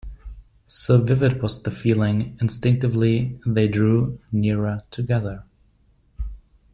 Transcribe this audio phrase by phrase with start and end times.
[0.65, 5.43] So vivid was the feeling, instinctively they drew nearer together.